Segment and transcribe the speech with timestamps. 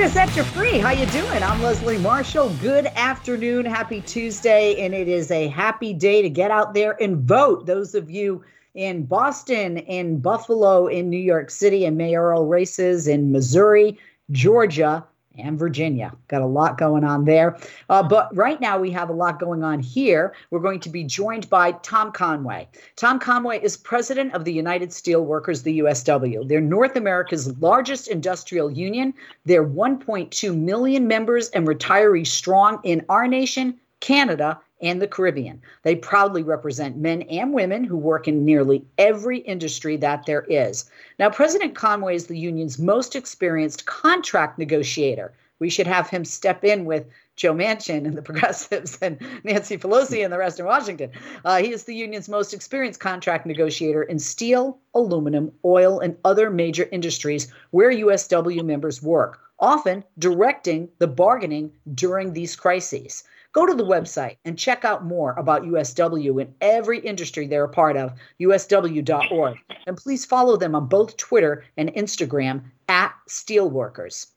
[0.00, 0.78] To set you free.
[0.78, 1.42] How you doing?
[1.42, 2.48] I'm Leslie Marshall.
[2.62, 3.66] Good afternoon.
[3.66, 4.80] Happy Tuesday.
[4.80, 7.66] And it is a happy day to get out there and vote.
[7.66, 8.42] Those of you
[8.74, 13.98] in Boston, in Buffalo, in New York City, in mayoral races in Missouri,
[14.30, 15.06] Georgia,
[15.40, 16.12] and Virginia.
[16.28, 17.58] Got a lot going on there.
[17.88, 20.34] Uh, but right now, we have a lot going on here.
[20.50, 22.68] We're going to be joined by Tom Conway.
[22.96, 26.46] Tom Conway is president of the United Steelworkers, the USW.
[26.46, 29.14] They're North America's largest industrial union.
[29.44, 35.60] They're 1.2 million members and retirees strong in our nation, Canada, and the Caribbean.
[35.82, 40.90] They proudly represent men and women who work in nearly every industry that there is.
[41.18, 45.32] Now, President Conway is the union's most experienced contract negotiator.
[45.58, 50.24] We should have him step in with Joe Manchin and the progressives and Nancy Pelosi
[50.24, 51.10] and the rest in Washington.
[51.44, 56.50] Uh, he is the union's most experienced contract negotiator in steel, aluminum, oil, and other
[56.50, 63.24] major industries where USW members work, often directing the bargaining during these crises.
[63.52, 67.68] Go to the website and check out more about USW in every industry they're a
[67.68, 69.58] part of, usw.org.
[69.86, 74.28] And please follow them on both Twitter and Instagram at Steelworkers.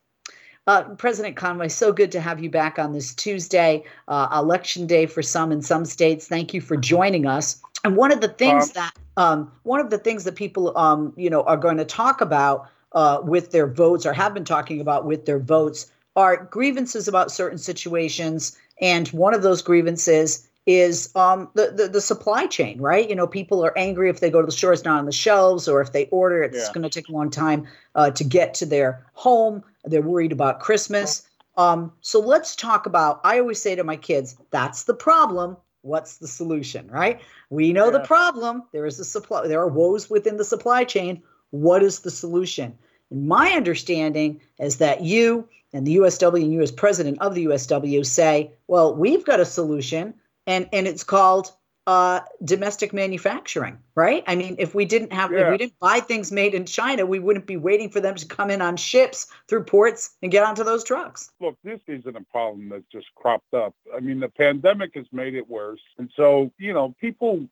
[0.65, 5.05] Uh, President Conway, so good to have you back on this Tuesday, uh, election day
[5.05, 6.27] for some in some states.
[6.27, 7.61] Thank you for joining us.
[7.83, 11.13] And one of the things um, that um, one of the things that people um,
[11.17, 14.79] you know are going to talk about uh, with their votes or have been talking
[14.79, 21.13] about with their votes are grievances about certain situations and one of those grievances is
[21.15, 23.09] um, the, the, the supply chain, right?
[23.09, 25.11] You know, people are angry if they go to the store, it's not on the
[25.11, 26.73] shelves, or if they order, it's yeah.
[26.73, 29.63] going to take a long time uh, to get to their home.
[29.83, 31.27] They're worried about Christmas.
[31.57, 33.19] Um, so let's talk about.
[33.23, 35.57] I always say to my kids, "That's the problem.
[35.81, 37.21] What's the solution?" Right?
[37.49, 37.91] We know yeah.
[37.91, 38.63] the problem.
[38.71, 39.47] There is a supply.
[39.47, 41.21] There are woes within the supply chain.
[41.51, 42.75] What is the solution?
[43.11, 48.05] And my understanding is that you and the USW and US president of the USW
[48.05, 50.13] say, well, we've got a solution
[50.47, 51.51] and, and it's called
[51.85, 54.23] uh, domestic manufacturing, right?
[54.25, 55.39] I mean, if we didn't have, yeah.
[55.39, 58.25] if we didn't buy things made in China, we wouldn't be waiting for them to
[58.25, 61.31] come in on ships through ports and get onto those trucks.
[61.41, 63.75] Look, this isn't a problem that's just cropped up.
[63.93, 65.81] I mean, the pandemic has made it worse.
[65.97, 67.47] And so, you know, people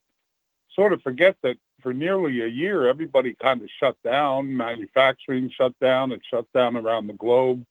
[0.74, 5.78] sort of forget that for nearly a year, everybody kind of shut down, manufacturing shut
[5.78, 7.66] down, it shut down around the globe.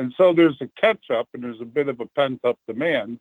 [0.00, 3.20] And so there's a catch up and there's a bit of a pent up demand.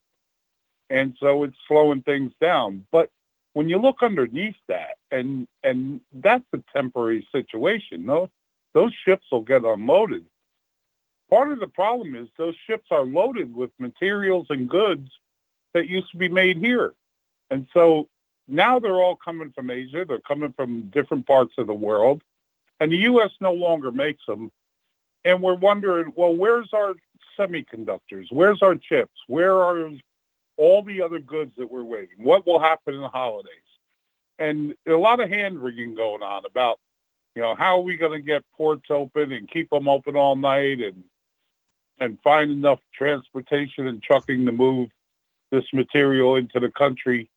[0.90, 2.88] And so it's slowing things down.
[2.90, 3.10] But
[3.52, 8.06] when you look underneath that, and and that's a temporary situation.
[8.06, 8.30] Those
[8.74, 10.26] those ships will get unloaded.
[11.30, 15.10] Part of the problem is those ships are loaded with materials and goods
[15.74, 16.94] that used to be made here.
[17.52, 18.08] And so
[18.48, 20.06] now they're all coming from Asia.
[20.08, 22.22] They're coming from different parts of the world.
[22.80, 23.32] And the U.S.
[23.42, 24.50] no longer makes them
[25.26, 26.94] and we're wondering, well, where's our
[27.38, 28.28] semiconductors?
[28.32, 29.16] Where's our chips?
[29.28, 29.92] Where are
[30.58, 32.18] all the other goods that we're waiting?
[32.18, 33.54] What will happen in the holidays?
[34.38, 36.80] And a lot of hand wringing going on about,
[37.36, 40.36] you know, how are we going to get ports open and keep them open all
[40.36, 41.04] night and
[42.02, 44.90] and find enough transportation and trucking to move
[45.52, 47.30] this material into the country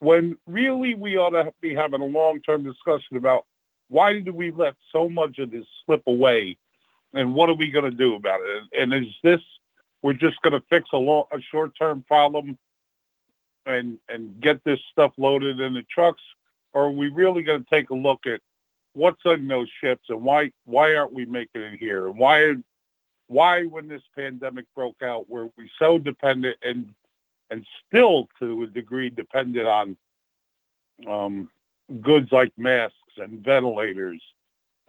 [0.00, 3.44] when really we ought to be having a long-term discussion about
[3.88, 6.56] why did we let so much of this slip away
[7.14, 8.64] and what are we going to do about it?
[8.80, 9.40] And is this
[10.02, 12.58] we're just going to fix a, a short-term problem
[13.66, 16.22] and and get this stuff loaded in the trucks,
[16.74, 18.40] or are we really going to take a look at
[18.92, 22.08] what's on those ships and why why aren't we making it here?
[22.08, 22.54] And why
[23.28, 26.92] why when this pandemic broke out were we so dependent and
[27.50, 29.96] and still to a degree dependent on
[31.08, 31.50] um,
[32.00, 34.20] goods like masks and ventilators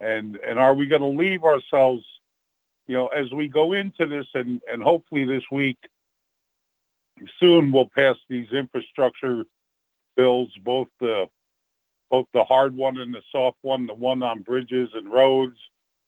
[0.00, 2.04] and and are we going to leave ourselves
[2.86, 5.78] you know, as we go into this and, and hopefully this week,
[7.40, 9.44] soon we'll pass these infrastructure
[10.16, 11.26] bills, both the
[12.08, 15.58] both the hard one and the soft one, the one on bridges and roads,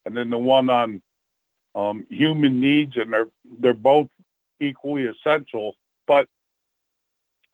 [0.06, 1.02] and then the one on
[1.74, 3.28] um, human needs, and they're
[3.58, 4.08] they're both
[4.60, 5.74] equally essential.
[6.06, 6.28] But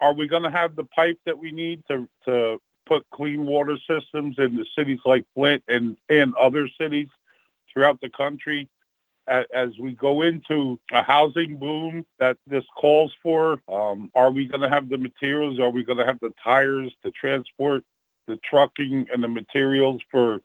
[0.00, 3.78] are we going to have the pipe that we need to to put clean water
[3.88, 7.08] systems in the cities like Flint and and other cities
[7.72, 8.68] throughout the country?
[9.26, 13.60] As we go into a housing boom that this calls for?
[13.72, 15.58] Um, are we going to have the materials?
[15.58, 17.84] Are we going to have the tires to transport
[18.26, 20.40] the trucking and the materials for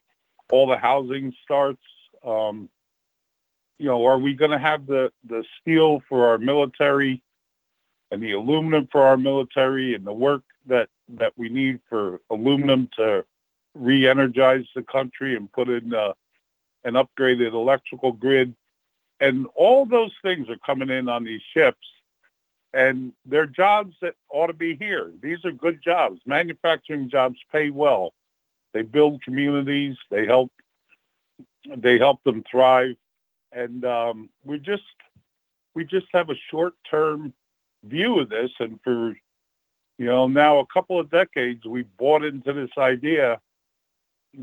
[0.51, 1.81] all the housing starts?
[2.25, 2.69] Um,
[3.77, 7.21] you know, are we going to have the, the steel for our military
[8.11, 12.89] and the aluminum for our military and the work that, that we need for aluminum
[12.97, 13.25] to
[13.75, 16.13] re-energize the country and put in uh,
[16.83, 18.53] an upgraded electrical grid?
[19.19, 21.85] And all those things are coming in on these ships
[22.73, 25.11] and they're jobs that ought to be here.
[25.21, 26.21] These are good jobs.
[26.25, 28.13] Manufacturing jobs pay well.
[28.73, 29.97] They build communities.
[30.11, 30.51] They help.
[31.75, 32.95] They help them thrive,
[33.51, 34.83] and um, we just
[35.73, 37.33] we just have a short-term
[37.83, 38.51] view of this.
[38.59, 39.15] And for
[39.97, 43.39] you know now a couple of decades, we bought into this idea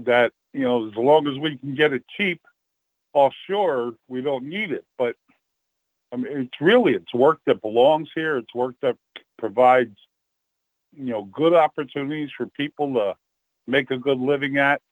[0.04, 2.40] that you know as long as we can get it cheap
[3.16, 4.84] offshore, we don't need it.
[4.98, 5.16] But
[6.12, 8.36] I mean, it's really it's work that belongs here.
[8.36, 8.96] It's work that
[9.38, 9.96] provides
[10.92, 13.16] you know good opportunities for people to
[13.66, 14.82] make a good living at,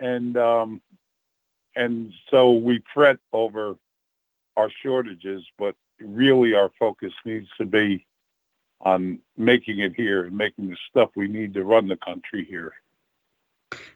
[0.00, 0.82] and um,
[1.76, 3.76] and so we fret over
[4.56, 8.04] our shortages, but really our focus needs to be
[8.80, 12.72] on making it here and making the stuff we need to run the country here.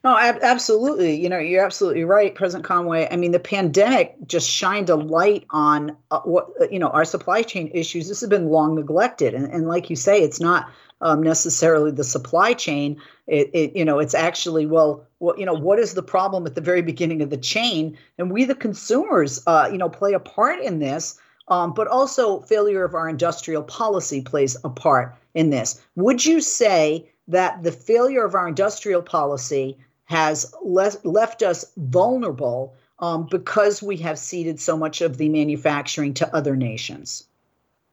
[0.04, 1.14] No, absolutely.
[1.14, 3.08] You know, you're absolutely right, President Conway.
[3.10, 7.04] I mean, the pandemic just shined a light on uh, what uh, you know our
[7.04, 8.08] supply chain issues.
[8.08, 10.70] This has been long neglected, and, and like you say, it's not
[11.00, 13.00] um, necessarily the supply chain.
[13.26, 16.54] It, it, you know, it's actually well, what you know, what is the problem at
[16.54, 20.20] the very beginning of the chain, and we, the consumers, uh, you know, play a
[20.20, 21.18] part in this.
[21.48, 25.80] Um, but also, failure of our industrial policy plays a part in this.
[25.94, 27.08] Would you say?
[27.28, 33.96] That the failure of our industrial policy has le- left us vulnerable um, because we
[33.98, 37.26] have ceded so much of the manufacturing to other nations?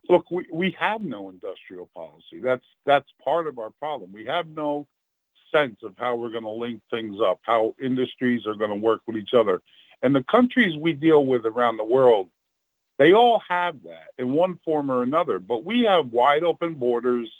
[0.09, 2.39] Look, we, we have no industrial policy.
[2.41, 4.11] That's that's part of our problem.
[4.11, 4.85] We have no
[5.51, 9.01] sense of how we're going to link things up, how industries are going to work
[9.07, 9.61] with each other.
[10.01, 12.29] And the countries we deal with around the world,
[12.97, 15.39] they all have that in one form or another.
[15.39, 17.31] But we have wide open borders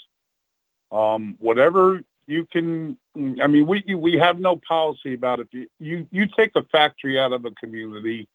[0.93, 5.47] um, whatever you can, I mean, we we have no policy about it.
[5.51, 8.27] You, you you take a factory out of a community,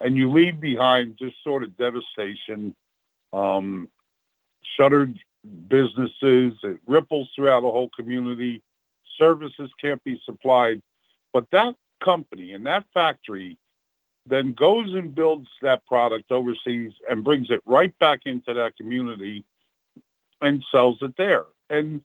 [0.00, 2.74] and you leave behind just sort of devastation,
[3.32, 3.88] um,
[4.76, 5.18] shuttered
[5.68, 6.54] businesses.
[6.62, 8.62] It ripples throughout a whole community.
[9.18, 10.82] Services can't be supplied,
[11.32, 13.56] but that company and that factory
[14.28, 19.44] then goes and builds that product overseas and brings it right back into that community
[20.42, 22.00] and sells it there and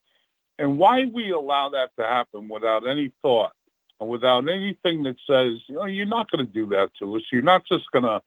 [0.60, 3.54] and why we allow that to happen without any thought
[4.00, 7.24] and without anything that says, you know, you're not going to do that to us.
[7.32, 8.22] You're not just going to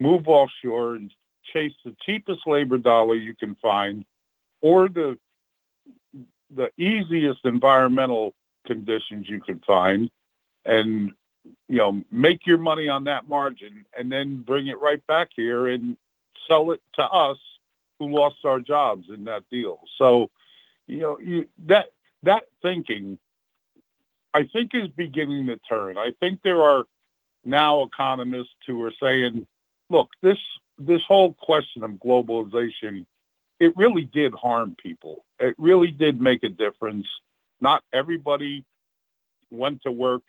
[0.00, 1.12] move offshore and
[1.52, 4.04] chase the cheapest labor dollar you can find
[4.60, 5.18] or the
[6.54, 8.34] the easiest environmental
[8.66, 10.10] conditions you can find
[10.64, 11.12] and
[11.68, 15.68] you know make your money on that margin and then bring it right back here
[15.68, 15.96] and
[16.46, 17.38] sell it to us
[17.98, 20.30] who lost our jobs in that deal so
[20.88, 21.86] you know, you, that
[22.24, 23.18] that thinking,
[24.34, 25.96] I think, is beginning to turn.
[25.98, 26.84] I think there are
[27.44, 29.46] now economists who are saying,
[29.90, 30.38] look, this
[30.78, 33.04] this whole question of globalization,
[33.60, 35.24] it really did harm people.
[35.38, 37.06] It really did make a difference.
[37.60, 38.64] Not everybody
[39.50, 40.22] went to work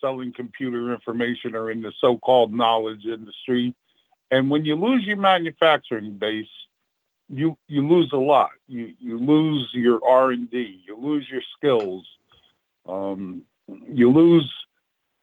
[0.00, 3.74] selling computer information or in the so-called knowledge industry.
[4.30, 6.46] And when you lose your manufacturing base,
[7.32, 8.50] you you lose a lot.
[8.66, 10.82] You you lose your R and D.
[10.86, 12.06] You lose your skills.
[12.88, 13.42] Um,
[13.88, 14.50] you lose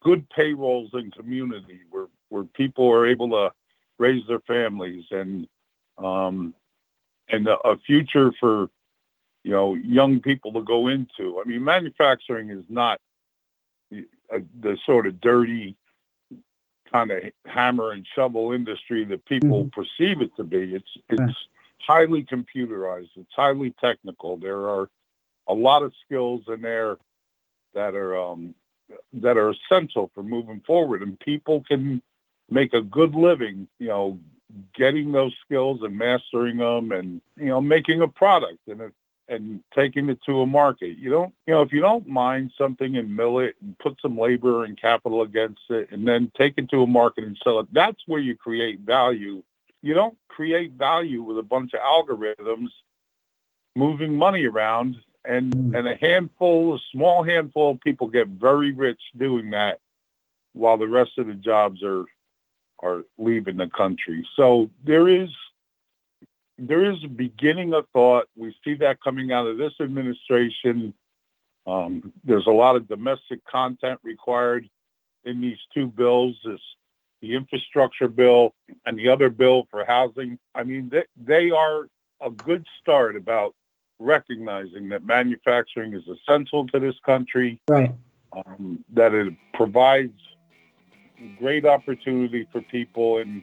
[0.01, 3.51] good payrolls in community where where people are able to
[3.99, 5.47] raise their families and
[5.97, 6.53] um,
[7.29, 8.69] and a, a future for
[9.43, 11.41] you know young people to go into.
[11.41, 13.01] I mean, manufacturing is not
[13.91, 15.75] a, the sort of dirty
[16.91, 19.81] kind of hammer and shovel industry that people mm-hmm.
[19.81, 20.73] perceive it to be.
[20.75, 21.37] It's it's
[21.85, 23.09] highly computerized.
[23.15, 24.37] It's highly technical.
[24.37, 24.89] There are
[25.47, 26.97] a lot of skills in there
[27.73, 28.55] that are um,
[29.13, 32.01] that are essential for moving forward, and people can
[32.49, 33.67] make a good living.
[33.79, 34.19] You know,
[34.75, 38.91] getting those skills and mastering them, and you know, making a product and a,
[39.29, 40.97] and taking it to a market.
[40.97, 44.17] You don't, you know, if you don't mine something and mill it and put some
[44.17, 47.67] labor and capital against it, and then take it to a market and sell it,
[47.73, 49.43] that's where you create value
[49.81, 52.69] you don't create value with a bunch of algorithms
[53.75, 55.77] moving money around and mm.
[55.77, 59.79] and a handful, a small handful of people get very rich doing that,
[60.53, 62.05] while the rest of the jobs are
[62.79, 64.27] are leaving the country.
[64.35, 65.29] So there is
[66.57, 68.27] there is a beginning of thought.
[68.35, 70.93] We see that coming out of this administration.
[71.67, 74.69] Um, there's a lot of domestic content required
[75.25, 76.37] in these two bills.
[76.43, 76.61] This
[77.21, 78.53] the infrastructure bill
[78.85, 80.37] and the other bill for housing.
[80.55, 81.87] I mean, they, they are
[82.21, 83.55] a good start about
[83.99, 87.59] recognizing that manufacturing is essential to this country.
[87.69, 87.93] Right.
[88.33, 90.19] Um, that it provides
[91.39, 93.41] great opportunity for people, and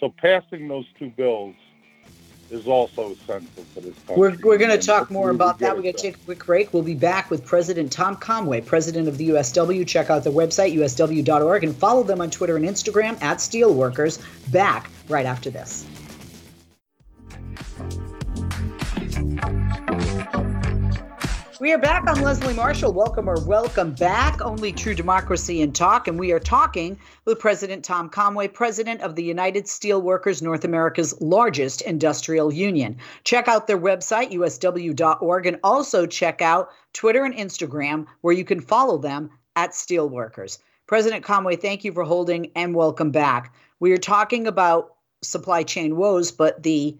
[0.00, 1.54] so passing those two bills
[2.50, 4.16] is also essential for this country.
[4.16, 5.74] We're, we're going to talk more about that.
[5.76, 6.72] We're going to take a quick break.
[6.72, 9.86] We'll be back with President Tom Conway, president of the USW.
[9.86, 14.22] Check out their website, usw.org, and follow them on Twitter and Instagram at Steelworkers.
[14.52, 15.86] Back right after this.
[21.58, 22.92] We are back on Leslie Marshall.
[22.92, 24.42] Welcome or welcome back.
[24.42, 26.06] Only true democracy and talk.
[26.06, 31.18] And we are talking with President Tom Conway, president of the United Steelworkers, North America's
[31.22, 32.98] largest industrial union.
[33.24, 38.60] Check out their website, usw.org, and also check out Twitter and Instagram, where you can
[38.60, 40.58] follow them at Steelworkers.
[40.86, 43.54] President Conway, thank you for holding and welcome back.
[43.80, 46.98] We are talking about supply chain woes, but the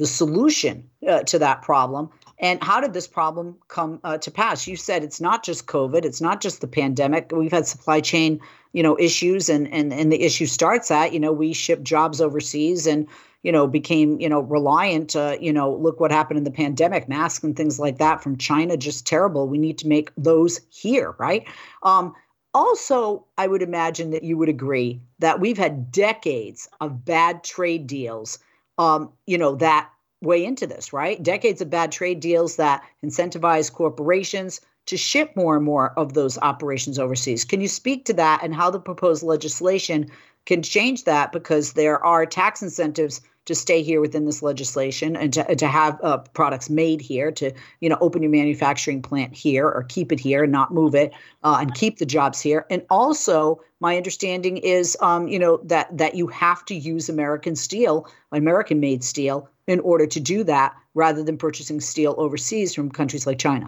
[0.00, 2.08] the solution uh, to that problem
[2.40, 4.66] and how did this problem come uh, to pass?
[4.66, 7.30] You said it's not just COVID, it's not just the pandemic.
[7.32, 8.40] We've had supply chain,
[8.72, 12.20] you know, issues, and and and the issue starts at you know we ship jobs
[12.20, 13.06] overseas and
[13.42, 15.14] you know became you know reliant.
[15.14, 18.38] Uh, you know, look what happened in the pandemic, masks and things like that from
[18.38, 19.46] China, just terrible.
[19.46, 21.46] We need to make those here, right?
[21.82, 22.14] Um,
[22.54, 27.86] also, I would imagine that you would agree that we've had decades of bad trade
[27.86, 28.38] deals.
[28.78, 29.90] Um, you know that
[30.22, 31.22] way into this, right?
[31.22, 36.38] Decades of bad trade deals that incentivize corporations to ship more and more of those
[36.38, 37.44] operations overseas.
[37.44, 40.10] Can you speak to that and how the proposed legislation
[40.46, 45.32] can change that because there are tax incentives to stay here within this legislation and
[45.32, 49.66] to, to have uh, products made here to you know open your manufacturing plant here
[49.66, 51.12] or keep it here and not move it
[51.42, 55.96] uh, and keep the jobs here and also my understanding is um, you know that
[55.96, 60.74] that you have to use american steel american made steel in order to do that
[60.94, 63.66] rather than purchasing steel overseas from countries like china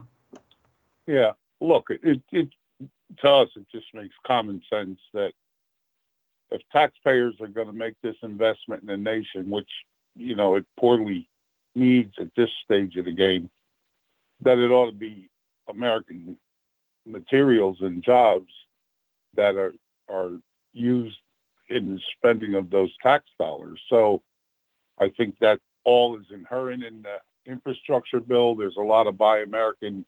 [1.07, 2.49] yeah look it, it
[3.19, 5.33] to us it just makes common sense that
[6.53, 9.69] if taxpayers are going to make this investment in the nation, which
[10.15, 11.29] you know it poorly
[11.75, 13.51] needs at this stage of the game,
[14.43, 15.31] that it ought to be
[15.69, 16.37] American
[17.07, 18.53] materials and jobs
[19.35, 19.73] that are
[20.09, 20.39] are
[20.73, 21.17] used
[21.69, 23.81] in the spending of those tax dollars.
[23.89, 24.23] So
[25.01, 27.17] I think that all is inherent in the
[27.51, 28.55] infrastructure bill.
[28.55, 30.05] There's a lot of buy American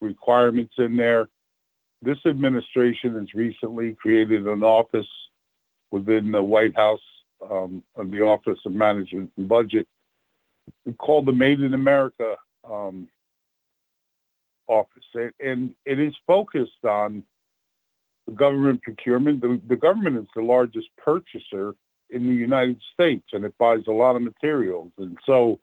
[0.00, 1.28] requirements in there.
[2.00, 5.06] This administration has recently created an office
[5.90, 7.00] within the White House
[7.50, 9.86] um, the Office of Management and Budget
[10.98, 12.36] called the Made in America
[12.68, 13.08] um,
[14.68, 15.04] office,
[15.40, 17.22] and it is focused on
[18.26, 19.40] the government procurement.
[19.40, 21.74] The, the government is the largest purchaser
[22.12, 25.58] in the United States, and it buys a lot of materials, and so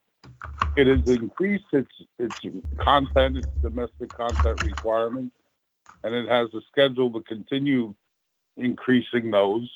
[0.76, 2.38] it has increased its its
[2.80, 5.36] content, its domestic content requirements,
[6.04, 7.94] and it has a schedule to continue
[8.58, 9.70] increasing those.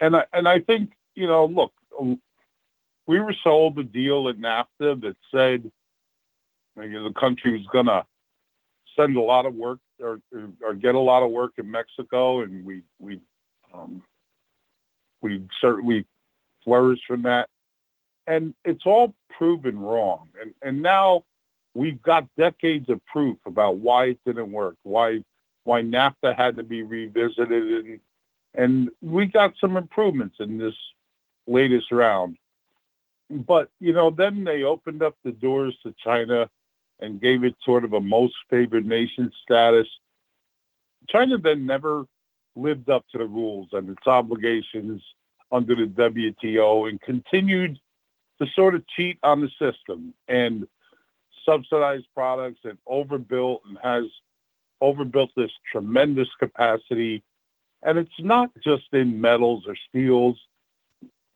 [0.00, 2.20] And I and I think you know, look, um,
[3.06, 5.70] we were sold a deal at NAFTA that said
[6.76, 8.04] you know, the country was going to
[8.96, 10.20] send a lot of work or,
[10.62, 13.20] or get a lot of work in Mexico, and we we
[13.72, 14.02] um,
[15.22, 16.04] we certainly
[16.64, 17.48] flourished from that.
[18.26, 20.28] And it's all proven wrong.
[20.40, 21.24] And and now
[21.74, 25.24] we've got decades of proof about why it didn't work, why
[25.64, 28.00] why NAFTA had to be revisited, and
[28.54, 30.74] and we got some improvements in this
[31.46, 32.36] latest round.
[33.30, 36.50] But, you know, then they opened up the doors to China
[37.00, 39.88] and gave it sort of a most favored nation status.
[41.08, 42.04] China then never
[42.56, 45.02] lived up to the rules and its obligations
[45.50, 47.78] under the WTO and continued
[48.40, 50.66] to sort of cheat on the system and
[51.44, 54.04] subsidize products and overbuilt and has
[54.80, 57.22] overbuilt this tremendous capacity
[57.82, 60.38] and it's not just in metals or steels.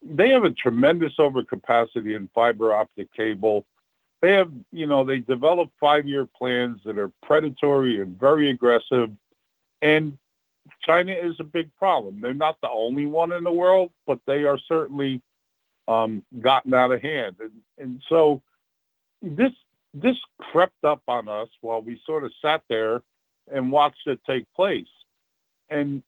[0.03, 3.67] They have a tremendous overcapacity in fiber optic cable.
[4.23, 9.11] They have, you know, they develop five-year plans that are predatory and very aggressive.
[9.83, 10.17] And
[10.83, 12.21] China is a big problem.
[12.21, 15.23] They're not the only one in the world, but they are certainly
[15.89, 17.37] um, gotten out of hand.
[17.41, 18.43] And, and so
[19.23, 19.53] this
[19.95, 23.03] this crept up on us while we sort of sat there
[23.51, 24.87] and watched it take place.
[25.71, 26.03] And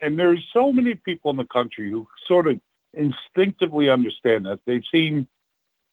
[0.00, 2.60] and there's so many people in the country who sort of
[2.94, 4.60] instinctively understand that.
[4.66, 5.28] They've seen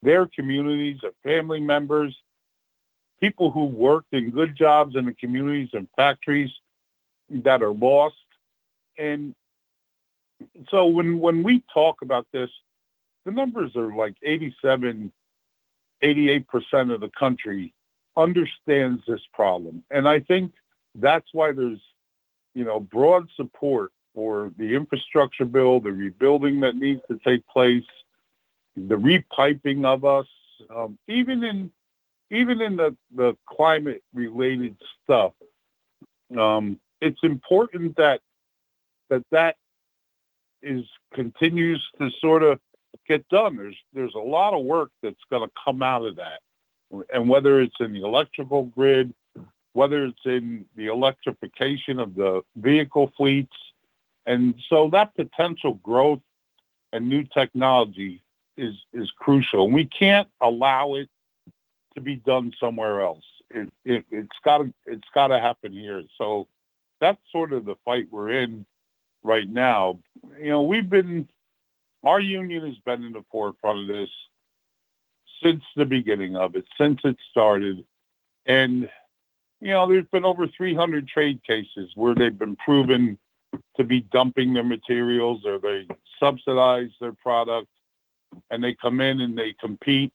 [0.01, 2.15] their communities, their family members,
[3.19, 6.50] people who worked in good jobs in the communities and factories
[7.29, 8.15] that are lost.
[8.98, 9.36] And
[10.69, 12.50] so when when we talk about this,
[13.25, 15.12] the numbers are like 87,
[16.03, 17.74] 88% of the country
[18.15, 19.83] understands this problem.
[19.91, 20.53] And I think
[20.95, 21.81] that's why there's,
[22.53, 27.86] you know, broad support for the infrastructure bill, the rebuilding that needs to take place,
[28.75, 30.27] the repiping of us,
[30.75, 31.71] um, even in
[32.31, 35.33] even in the, the climate related stuff.
[36.38, 38.22] Um, it's important that
[39.10, 39.56] that that
[40.62, 42.60] is continues to sort of
[43.08, 43.56] get done.
[43.58, 46.39] There's there's a lot of work that's going to come out of that,
[47.13, 49.13] and whether it's in the electrical grid,
[49.74, 53.56] whether it's in the electrification of the vehicle fleets,
[54.25, 56.22] and so that potential growth
[56.91, 58.22] and new technology
[58.58, 59.65] is is crucial.
[59.65, 61.10] And we can't allow it
[61.96, 63.24] to be done somewhere else.
[63.50, 66.03] It, it it's got to it's got to happen here.
[66.18, 66.48] So
[67.00, 68.65] that's sort of the fight we're in
[69.24, 70.00] right now.
[70.39, 71.27] You know, we've been
[72.03, 74.10] our union has been in the forefront of this
[75.44, 77.84] since the beginning of it, since it started.
[78.46, 78.89] And,
[79.62, 83.18] you know, there's been over 300 trade cases where they've been proven
[83.77, 85.88] to be dumping their materials or they
[86.20, 87.68] subsidize their product
[88.50, 90.13] and they come in and they compete.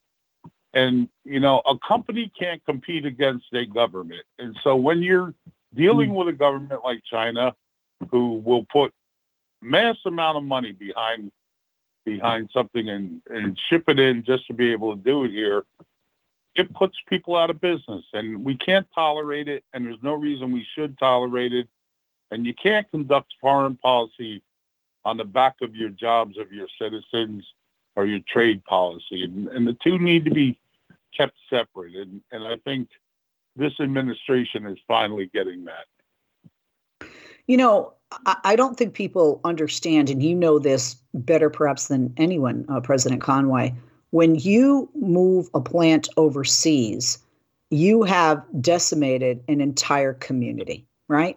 [0.73, 4.25] And, you know, a company can't compete against a government.
[4.38, 5.35] And so when you're
[5.75, 6.16] dealing hmm.
[6.16, 7.54] with a government like China,
[8.11, 8.93] who will put
[9.62, 11.33] mass amount of money behind
[12.04, 15.64] behind something and, and ship it in just to be able to do it here,
[16.54, 18.04] it puts people out of business.
[18.12, 21.69] And we can't tolerate it, and there's no reason we should tolerate it.
[22.30, 24.43] And you can't conduct foreign policy
[25.04, 27.45] on the back of your jobs of your citizens
[27.97, 29.25] or your trade policy.
[29.25, 30.58] And, and the two need to be
[31.17, 31.95] kept separate.
[31.95, 32.89] And, and I think
[33.56, 37.08] this administration is finally getting that.
[37.47, 37.93] You know,
[38.26, 43.21] I don't think people understand, and you know this better perhaps than anyone, uh, President
[43.21, 43.75] Conway.
[44.10, 47.19] When you move a plant overseas,
[47.71, 51.36] you have decimated an entire community, right?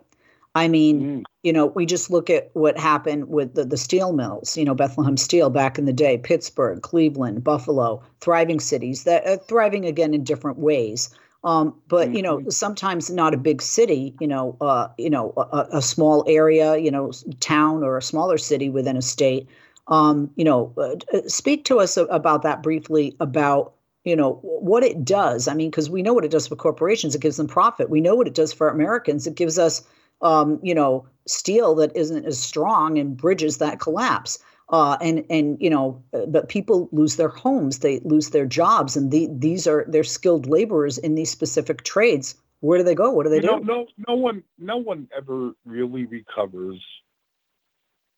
[0.58, 1.24] I mean, mm.
[1.44, 4.74] you know, we just look at what happened with the, the steel mills, you know,
[4.76, 10.14] Bethlehem Steel back in the day, Pittsburgh, Cleveland, Buffalo, thriving cities that are thriving again
[10.14, 11.10] in different ways.
[11.44, 12.50] Um, but you know, mm-hmm.
[12.50, 16.90] sometimes not a big city, you know, uh, you know, a, a, small area, you
[16.90, 19.48] know, town or a smaller city within a state.
[19.88, 23.74] Um, you know, uh, uh speak to us about that briefly about
[24.04, 25.48] you know what it does.
[25.48, 27.90] I mean, because we know what it does for corporations; it gives them profit.
[27.90, 29.84] We know what it does for Americans; it gives us,
[30.22, 35.58] um, you know, steel that isn't as strong and bridges that collapse uh, and and
[35.62, 39.66] you know, uh, but people lose their homes, they lose their jobs, and the, these
[39.66, 42.36] are they're skilled laborers in these specific trades.
[42.60, 43.12] Where do they go?
[43.12, 43.60] What do they do?
[43.62, 46.84] no, no one, no one ever really recovers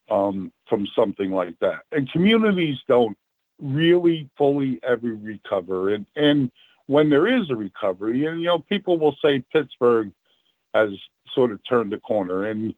[0.09, 3.17] um, from something like that, and communities don't
[3.61, 5.93] really fully ever recover.
[5.93, 6.51] And and
[6.87, 10.11] when there is a recovery, and you know, people will say Pittsburgh
[10.73, 10.89] has
[11.35, 12.73] sort of turned the corner, and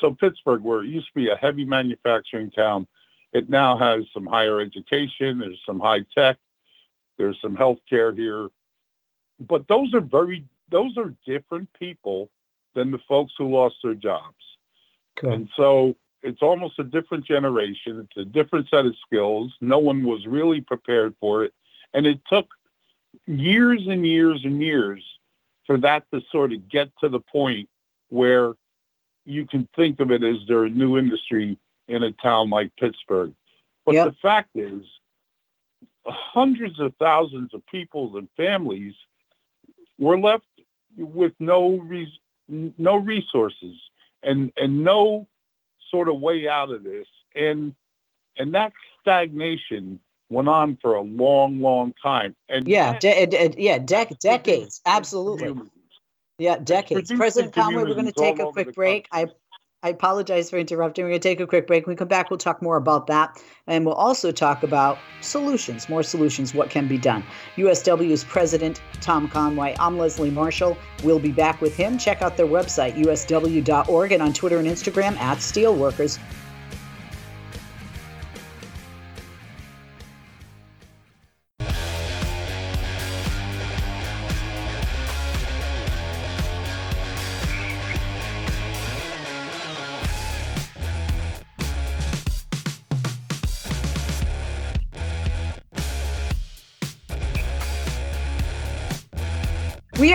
[0.00, 2.86] so Pittsburgh, where it used to be a heavy manufacturing town,
[3.32, 6.36] it now has some higher education, there's some high tech,
[7.18, 8.48] there's some healthcare here.
[9.38, 12.30] But those are very those are different people
[12.74, 14.36] than the folks who lost their jobs.
[15.18, 15.34] Okay.
[15.34, 18.06] And so it's almost a different generation.
[18.08, 19.52] It's a different set of skills.
[19.60, 21.52] No one was really prepared for it.
[21.92, 22.46] And it took
[23.26, 25.02] years and years and years
[25.66, 27.68] for that to sort of get to the point
[28.08, 28.54] where
[29.24, 31.58] you can think of it as their new industry
[31.90, 33.34] in a town like Pittsburgh.
[33.84, 34.06] But yep.
[34.08, 34.82] the fact is,
[36.06, 38.94] hundreds of thousands of people and families
[39.98, 40.46] were left
[40.96, 42.08] with no res-
[42.48, 43.76] no resources
[44.22, 45.26] and and no
[45.90, 47.06] sort of way out of this.
[47.34, 47.74] And
[48.38, 50.00] and that stagnation
[50.30, 52.34] went on for a long long time.
[52.48, 54.80] And yeah de- de- yeah de- decades.
[54.86, 55.60] Absolutely.
[56.38, 57.12] yeah decades.
[57.12, 59.08] president conway we're going to take a quick break.
[59.12, 59.26] I
[59.82, 61.04] I apologize for interrupting.
[61.04, 61.86] We're going to take a quick break.
[61.86, 63.42] When we come back, we'll talk more about that.
[63.66, 67.24] And we'll also talk about solutions, more solutions, what can be done.
[67.56, 69.74] USW's President Tom Conway.
[69.80, 70.76] I'm Leslie Marshall.
[71.02, 71.96] We'll be back with him.
[71.96, 76.18] Check out their website, usw.org, and on Twitter and Instagram at Steelworkers.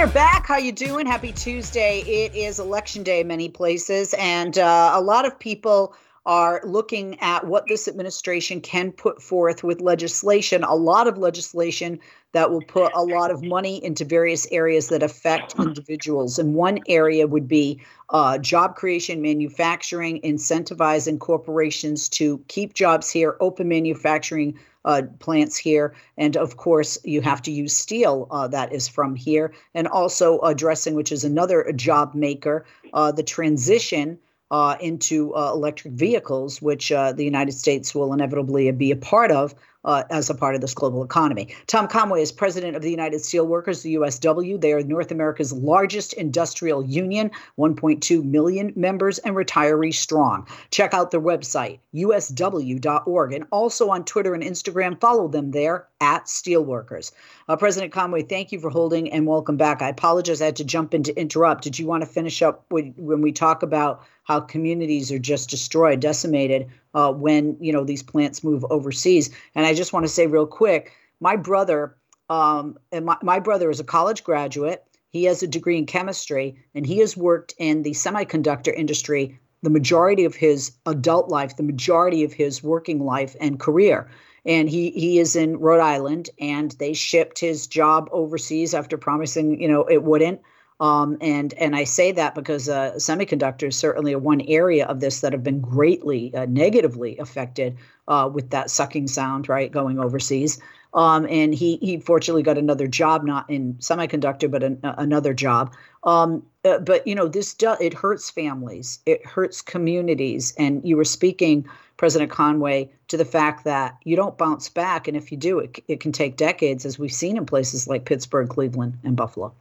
[0.06, 0.46] Are back.
[0.46, 1.08] How you doing?
[1.08, 2.02] Happy Tuesday.
[2.02, 5.96] It is election day in many places, and uh, a lot of people
[6.28, 12.00] are looking at what this administration can put forth with legislation, a lot of legislation
[12.34, 16.38] that will put a lot of money into various areas that affect individuals.
[16.38, 23.38] And one area would be uh, job creation, manufacturing, incentivizing corporations to keep jobs here,
[23.40, 25.94] open manufacturing uh, plants here.
[26.18, 29.54] And of course, you have to use steel uh, that is from here.
[29.74, 34.18] And also addressing, which is another job maker, uh, the transition
[34.52, 39.32] uh, into uh, electric vehicles, which uh, the United States will inevitably be a part
[39.32, 41.56] of uh, as a part of this global economy.
[41.68, 44.60] Tom Conway is president of the United Steelworkers, the USW.
[44.60, 50.48] They are North America's largest industrial union, 1.2 million members and retirees strong.
[50.72, 55.00] Check out their website, usw.org, and also on Twitter and Instagram.
[55.00, 57.12] Follow them there at Steelworkers.
[57.48, 59.82] Uh, President Conway, thank you for holding and welcome back.
[59.82, 61.64] I apologize I had to jump in to interrupt.
[61.64, 66.00] Did you want to finish up when we talk about how communities are just destroyed,
[66.00, 69.30] decimated uh, when you know these plants move overseas?
[69.54, 71.96] And I just want to say real quick, my brother,
[72.30, 74.84] um, and my, my brother is a college graduate.
[75.10, 79.70] He has a degree in chemistry, and he has worked in the semiconductor industry the
[79.70, 84.10] majority of his adult life, the majority of his working life and career
[84.46, 89.60] and he he is in Rhode Island, and they shipped his job overseas after promising
[89.62, 90.42] you know it wouldn't.
[90.80, 95.22] Um, and and I say that because uh, semiconductors certainly are one area of this
[95.22, 100.60] that have been greatly uh, negatively affected uh, with that sucking sound, right, going overseas.
[100.94, 105.74] Um, and he he fortunately got another job, not in semiconductor, but an, another job.
[106.04, 110.98] Um, uh, but you know, this do, it hurts families, it hurts communities, and you
[110.98, 115.08] were speaking President Conway to the fact that you don't bounce back.
[115.08, 118.06] And if you do, it, it can take decades, as we've seen in places like
[118.06, 119.54] Pittsburgh, Cleveland, and Buffalo.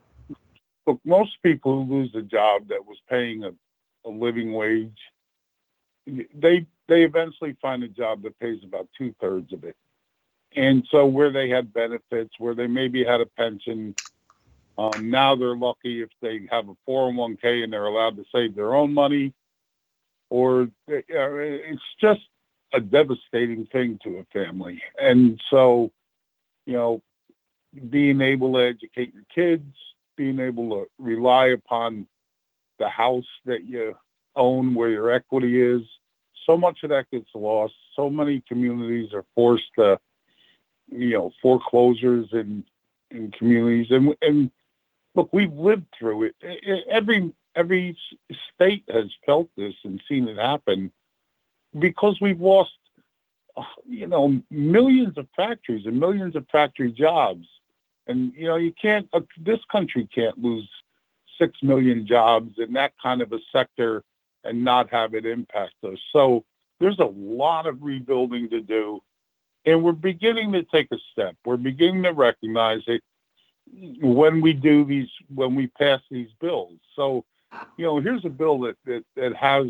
[0.86, 3.52] Look, most people who lose a job that was paying a,
[4.06, 4.98] a living wage,
[6.06, 9.76] they they eventually find a job that pays about two thirds of it.
[10.54, 13.94] And so where they had benefits, where they maybe had a pension,
[14.76, 18.74] um, now they're lucky if they have a 401k and they're allowed to save their
[18.74, 19.32] own money
[20.30, 22.22] or it's just
[22.72, 24.82] a devastating thing to a family.
[25.00, 25.92] And so,
[26.66, 27.02] you know,
[27.88, 29.76] being able to educate your kids,
[30.16, 32.06] being able to rely upon
[32.78, 33.94] the house that you
[34.36, 35.82] own where your equity is,
[36.46, 37.74] so much of that gets lost.
[37.96, 39.98] So many communities are forced to,
[40.90, 42.64] you know, foreclosures in
[43.10, 44.50] in communities, and and
[45.14, 46.84] look, we've lived through it.
[46.90, 47.96] Every every
[48.54, 50.90] state has felt this and seen it happen
[51.78, 52.72] because we've lost,
[53.56, 57.46] uh, you know, millions of factories and millions of factory jobs.
[58.06, 60.68] And, you know, you can't, uh, this country can't lose
[61.38, 64.02] 6 million jobs in that kind of a sector
[64.44, 65.98] and not have it impact us.
[66.12, 66.44] So
[66.80, 69.00] there's a lot of rebuilding to do.
[69.64, 71.36] And we're beginning to take a step.
[71.44, 73.02] We're beginning to recognize it
[74.02, 76.78] when we do these, when we pass these bills.
[76.94, 77.24] So
[77.76, 79.66] you know, here's a bill that, that, that has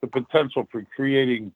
[0.00, 1.52] the potential for creating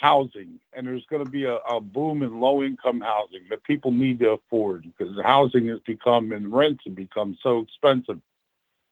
[0.00, 3.92] housing, and there's going to be a, a boom in low income housing that people
[3.92, 8.18] need to afford because housing has become and rents have become so expensive.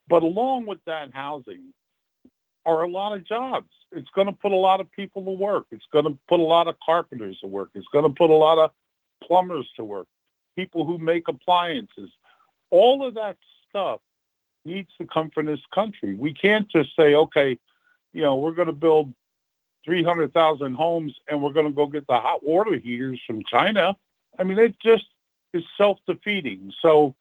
[0.09, 1.73] But along with that housing
[2.67, 3.69] are a lot of jobs.
[3.93, 5.67] It's going to put a lot of people to work.
[5.71, 7.71] It's going to put a lot of carpenters to work.
[7.75, 8.71] It's going to put a lot of
[9.27, 10.07] plumbers to work,
[10.57, 12.11] people who make appliances.
[12.71, 14.01] All of that stuff
[14.67, 16.15] needs to come from this country.
[16.15, 17.59] We can't just say, okay,
[18.13, 19.15] you know, we're going to build
[19.89, 23.97] 300,000 homes and we're going to go get the hot water heaters from China.
[24.39, 25.07] I mean, it just
[25.55, 26.75] is self-defeating.
[26.83, 27.15] So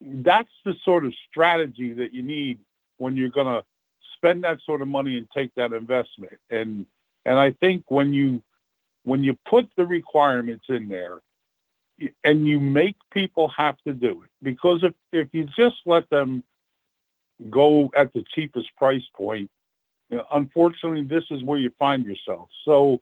[0.00, 2.58] that's the sort of strategy that you need
[2.98, 3.62] when you're going to
[4.16, 6.38] spend that sort of money and take that investment.
[6.50, 6.86] And
[7.24, 8.42] and I think when you
[9.04, 11.20] when you put the requirements in there
[12.24, 16.42] and you make people have to do it because if if you just let them
[17.50, 19.50] go at the cheapest price point.
[20.12, 22.50] You know, unfortunately, this is where you find yourself.
[22.66, 23.00] So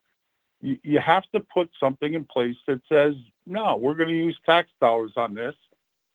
[0.63, 4.39] you, you have to put something in place that says, no, we're going to use
[4.47, 5.57] tax dollars on this,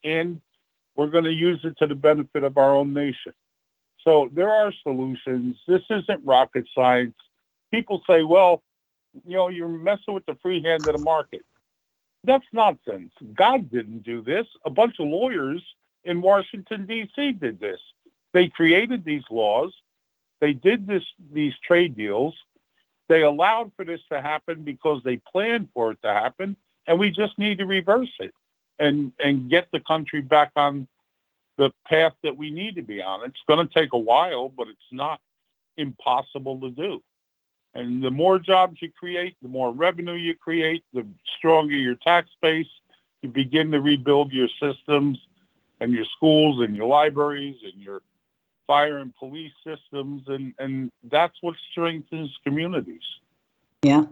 [0.05, 0.39] and
[0.95, 3.33] we're going to use it to the benefit of our own nation.
[4.05, 5.57] So there are solutions.
[5.67, 7.15] This isn't rocket science.
[7.71, 8.63] People say, well,
[9.27, 11.41] you know, you're messing with the free hand of the market.
[12.23, 13.11] That's nonsense.
[13.33, 14.47] God didn't do this.
[14.65, 15.61] A bunch of lawyers
[16.05, 17.33] in Washington, D.C.
[17.33, 17.81] did this.
[18.31, 19.73] They created these laws.
[20.41, 22.35] They did this these trade deals.
[23.07, 26.55] They allowed for this to happen because they planned for it to happen,
[26.87, 28.33] and we just need to reverse it
[28.79, 30.87] and and get the country back on
[31.57, 33.23] the path that we need to be on.
[33.25, 35.21] It's going to take a while, but it's not
[35.77, 37.01] impossible to do.
[37.73, 41.05] And the more jobs you create, the more revenue you create, the
[41.37, 42.67] stronger your tax base.
[43.21, 45.17] You begin to rebuild your systems
[45.79, 48.01] and your schools and your libraries and your
[48.67, 53.03] fire and police systems, and, and that's what strengthens communities.
[53.85, 54.05] Yeah.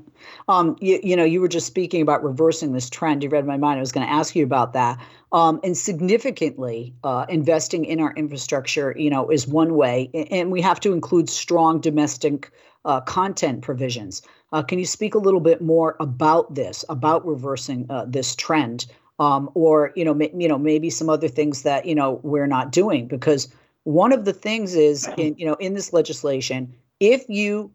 [0.47, 3.23] Um, you, you, know, you were just speaking about reversing this trend.
[3.23, 3.77] You read my mind.
[3.77, 4.99] I was going to ask you about that.
[5.31, 10.11] Um, and significantly uh, investing in our infrastructure, you know, is one way.
[10.29, 12.51] And we have to include strong domestic
[12.85, 14.21] uh, content provisions.
[14.51, 18.85] Uh, can you speak a little bit more about this, about reversing uh, this trend?
[19.17, 22.71] Um, or, you know, you know, maybe some other things that, you know, we're not
[22.71, 23.47] doing because
[23.83, 27.71] one of the things is in, you know, in this legislation, if you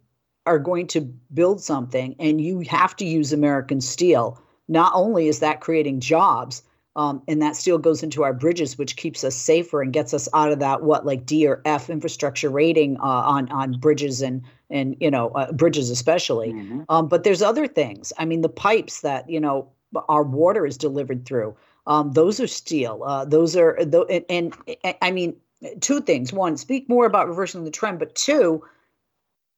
[0.46, 1.02] are going to
[1.34, 6.62] build something and you have to use American steel, not only is that creating jobs,
[6.96, 10.28] um, and that steel goes into our bridges, which keeps us safer and gets us
[10.34, 14.42] out of that what like D or F infrastructure rating uh, on on bridges and
[14.68, 16.52] and you know uh, bridges especially.
[16.52, 16.82] Mm-hmm.
[16.88, 18.12] Um, but there's other things.
[18.18, 19.70] I mean, the pipes that you know
[20.08, 21.56] our water is delivered through.
[21.86, 23.02] Um, those are steel.
[23.06, 25.36] Uh, those are and, and, and I mean
[25.80, 26.32] two things.
[26.32, 28.62] One, speak more about reversing the trend, but two,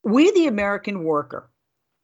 [0.03, 1.51] we, the American worker,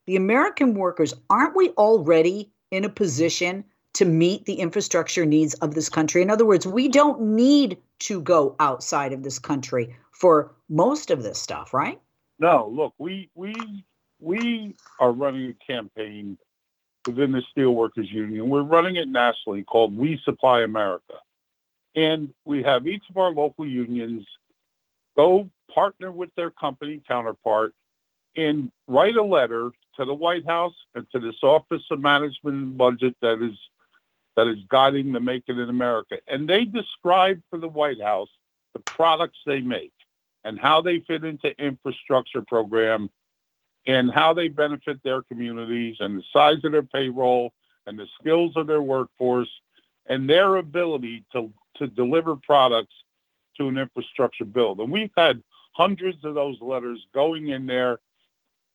[0.05, 3.63] the American workers, aren't we already in a position
[3.95, 6.21] to meet the infrastructure needs of this country?
[6.21, 11.23] In other words, we don't need to go outside of this country for most of
[11.23, 11.99] this stuff, right?
[12.39, 13.55] No, look, we we
[14.19, 16.37] we are running a campaign
[17.07, 18.49] within the Steelworkers Union.
[18.49, 21.15] We're running it nationally called We Supply America.
[21.97, 24.23] And we have each of our local unions
[25.17, 27.73] go partner with their company counterpart
[28.35, 32.77] and write a letter to the White House and to this Office of Management and
[32.77, 33.57] Budget that is
[34.35, 36.19] that is guiding the Make It in America.
[36.27, 38.29] And they describe for the White House
[38.73, 39.91] the products they make
[40.43, 43.09] and how they fit into infrastructure program
[43.87, 47.51] and how they benefit their communities and the size of their payroll
[47.87, 49.49] and the skills of their workforce
[50.05, 52.93] and their ability to, to deliver products
[53.57, 54.79] to an infrastructure build.
[54.79, 55.41] And we've had
[55.73, 57.99] hundreds of those letters going in there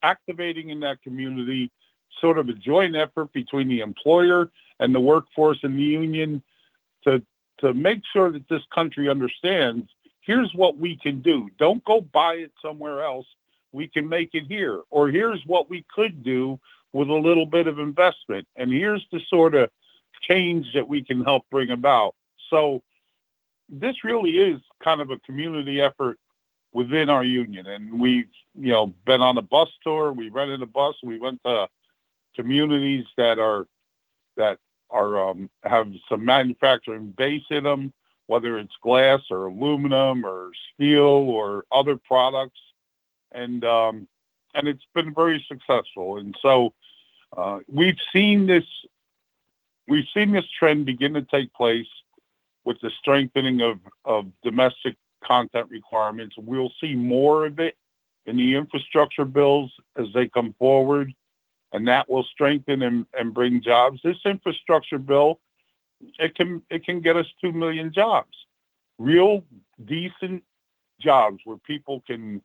[0.02, 1.70] activating in that community
[2.20, 6.42] sort of a joint effort between the employer and the workforce and the union
[7.04, 7.22] to
[7.60, 9.88] to make sure that this country understands
[10.22, 11.48] here's what we can do.
[11.58, 13.26] Don't go buy it somewhere else.
[13.72, 14.80] We can make it here.
[14.90, 16.58] Or here's what we could do
[16.92, 18.46] with a little bit of investment.
[18.56, 19.70] And here's the sort of
[20.28, 22.14] change that we can help bring about.
[22.50, 22.82] So
[23.68, 26.18] this really is kind of a community effort
[26.72, 27.66] within our union.
[27.66, 30.12] And we've, you know, been on a bus tour.
[30.12, 30.94] We rented a bus.
[31.02, 31.68] We went to
[32.34, 33.66] communities that are
[34.36, 34.58] that
[34.90, 37.92] are um, have some manufacturing base in them,
[38.26, 42.60] whether it's glass or aluminum or steel or other products,
[43.32, 44.08] and um,
[44.54, 46.18] and it's been very successful.
[46.18, 46.74] And so
[47.36, 48.64] uh, we've seen this
[49.88, 51.88] we've seen this trend begin to take place
[52.64, 56.36] with the strengthening of, of domestic content requirements.
[56.38, 57.76] We'll see more of it
[58.26, 61.12] in the infrastructure bills as they come forward,
[61.72, 64.00] and that will strengthen and, and bring jobs.
[64.02, 65.40] This infrastructure bill,
[66.18, 68.34] it can it can get us two million jobs,
[68.98, 69.44] real
[69.84, 70.42] decent
[71.00, 72.42] jobs where people can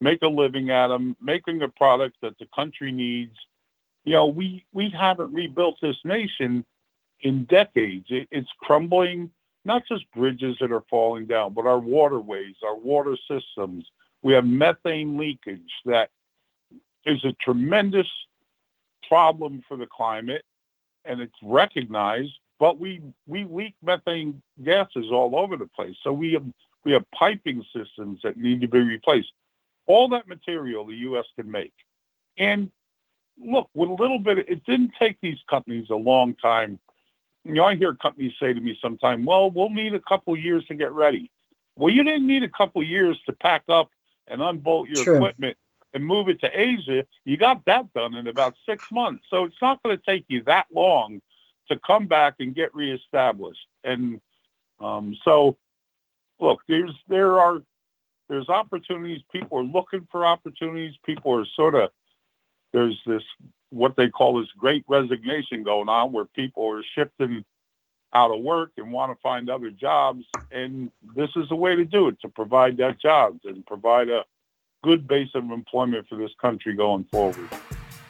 [0.00, 3.36] make a living at them, making a product that the country needs.
[4.04, 6.64] You know, we we haven't rebuilt this nation
[7.20, 8.06] in decades.
[8.08, 9.30] It, it's crumbling
[9.64, 13.86] not just bridges that are falling down, but our waterways, our water systems.
[14.22, 16.10] We have methane leakage that
[17.04, 18.08] is a tremendous
[19.08, 20.44] problem for the climate,
[21.04, 22.32] and it's recognized.
[22.58, 25.96] But we we leak methane gases all over the place.
[26.02, 26.44] So we have
[26.84, 29.32] we have piping systems that need to be replaced.
[29.86, 31.24] All that material the U.S.
[31.36, 31.72] can make,
[32.38, 32.70] and
[33.42, 34.38] look with a little bit.
[34.38, 36.78] It didn't take these companies a long time
[37.44, 40.64] you know, I hear companies say to me sometime, well, we'll need a couple years
[40.66, 41.30] to get ready.
[41.76, 43.90] Well, you didn't need a couple years to pack up
[44.26, 45.16] and unbolt your True.
[45.16, 45.56] equipment
[45.94, 47.04] and move it to Asia.
[47.24, 49.24] You got that done in about six months.
[49.30, 51.20] So it's not going to take you that long
[51.68, 53.66] to come back and get reestablished.
[53.84, 54.20] And
[54.80, 55.56] um, so,
[56.38, 57.62] look, there's there are
[58.28, 59.22] there's opportunities.
[59.32, 60.94] People are looking for opportunities.
[61.04, 61.90] People are sort of
[62.72, 63.22] there's this
[63.70, 67.44] what they call this great resignation going on where people are shifting
[68.12, 70.24] out of work and want to find other jobs.
[70.50, 74.24] And this is the way to do it, to provide that jobs and provide a
[74.82, 77.48] good base of employment for this country going forward.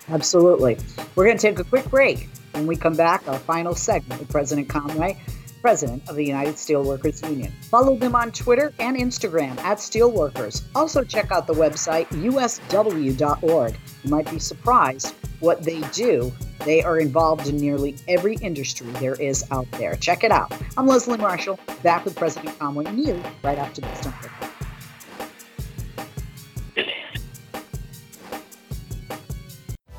[0.08, 0.78] Absolutely.
[1.14, 2.28] We're going to take a quick break.
[2.52, 5.18] When we come back, our final segment with President Conway.
[5.60, 7.52] President of the United Steelworkers Union.
[7.62, 10.62] Follow them on Twitter and Instagram at Steelworkers.
[10.74, 13.76] Also, check out the website usw.org.
[14.04, 16.32] You might be surprised what they do.
[16.64, 19.94] They are involved in nearly every industry there is out there.
[19.96, 20.52] Check it out.
[20.76, 24.00] I'm Leslie Marshall, back with President Conway you right after this.
[24.00, 24.49] Don't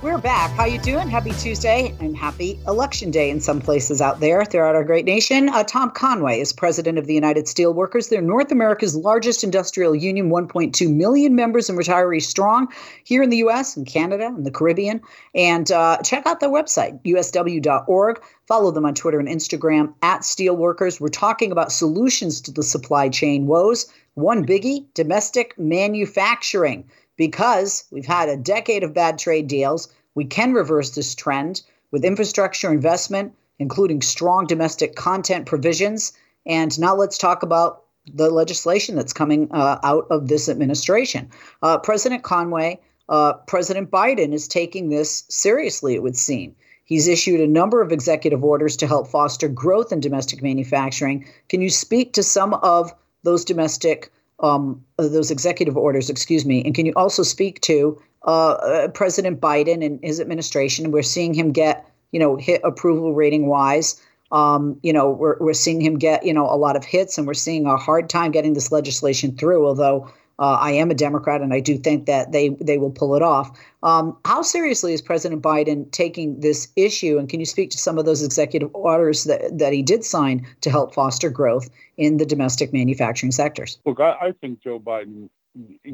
[0.02, 0.50] We're back.
[0.58, 1.10] How you doing?
[1.10, 5.48] Happy Tuesday and happy Election Day in some places out there throughout our great nation.
[5.50, 8.10] Uh, Tom Conway is president of the United Steelworkers.
[8.10, 12.68] They're North America's largest industrial union, 1.2 million members and retirees strong
[13.04, 13.78] here in the U.S.
[13.78, 15.02] and Canada and the Caribbean.
[15.36, 18.24] And uh, check out their website, usw.org.
[18.48, 21.00] Follow them on Twitter and Instagram at Steelworkers.
[21.00, 23.86] We're talking about solutions to the supply chain woes.
[24.16, 26.86] One biggie domestic manufacturing
[27.22, 29.88] because we've had a decade of bad trade deals.
[30.16, 36.14] We can reverse this trend with infrastructure investment, including strong domestic content provisions.
[36.48, 41.30] And now let's talk about the legislation that's coming uh, out of this administration.
[41.62, 46.56] Uh, President Conway, uh, President Biden is taking this seriously, it would seem.
[46.86, 51.28] He's issued a number of executive orders to help foster growth in domestic manufacturing.
[51.50, 56.63] Can you speak to some of those domestic um, those executive orders, excuse me.
[56.65, 60.91] And can you also speak to uh, uh, President Biden and his administration?
[60.91, 64.01] We're seeing him get, you know, hit approval rating wise.
[64.32, 67.27] Um, you know, we're, we're seeing him get, you know, a lot of hits and
[67.27, 70.10] we're seeing a hard time getting this legislation through, although
[70.41, 73.21] uh, I am a Democrat, and I do think that they they will pull it
[73.21, 73.58] off.
[73.84, 77.19] Um, how seriously is President Biden taking this issue?
[77.19, 80.45] And can you speak to some of those executive orders that, that he did sign
[80.62, 83.77] to help foster growth in the domestic manufacturing sectors?
[83.86, 85.30] Look, I, I think Joe Biden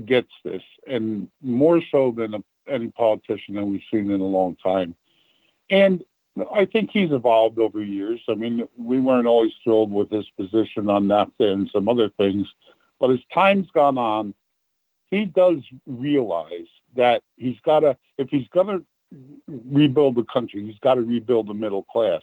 [0.05, 4.55] gets this, and more so than a, any politician that we've seen in a long
[4.63, 4.95] time.
[5.69, 6.05] And
[6.53, 8.21] I think he's evolved over years.
[8.29, 12.47] I mean, we weren't always thrilled with his position on NAFTA and some other things
[12.99, 14.33] but as time's gone on,
[15.12, 18.86] he does realize that he's got to, if he's going to
[19.47, 22.21] rebuild the country, he's got to rebuild the middle class.